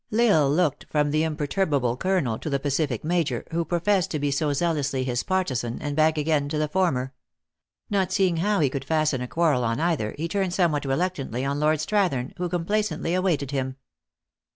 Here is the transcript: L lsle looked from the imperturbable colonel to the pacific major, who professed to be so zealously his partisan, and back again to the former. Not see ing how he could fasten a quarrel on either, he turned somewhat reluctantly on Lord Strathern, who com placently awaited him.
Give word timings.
L 0.11 0.17
lsle 0.51 0.55
looked 0.55 0.87
from 0.89 1.11
the 1.11 1.21
imperturbable 1.21 1.95
colonel 1.95 2.39
to 2.39 2.49
the 2.49 2.57
pacific 2.59 3.03
major, 3.03 3.45
who 3.51 3.63
professed 3.63 4.09
to 4.09 4.17
be 4.17 4.31
so 4.31 4.51
zealously 4.51 5.03
his 5.03 5.21
partisan, 5.21 5.79
and 5.79 5.95
back 5.95 6.17
again 6.17 6.49
to 6.49 6.57
the 6.57 6.67
former. 6.67 7.13
Not 7.87 8.11
see 8.11 8.27
ing 8.29 8.37
how 8.37 8.61
he 8.61 8.69
could 8.71 8.83
fasten 8.83 9.21
a 9.21 9.27
quarrel 9.27 9.63
on 9.63 9.79
either, 9.79 10.15
he 10.17 10.27
turned 10.27 10.55
somewhat 10.55 10.85
reluctantly 10.85 11.45
on 11.45 11.59
Lord 11.59 11.77
Strathern, 11.81 12.33
who 12.37 12.49
com 12.49 12.65
placently 12.65 13.15
awaited 13.15 13.51
him. 13.51 13.75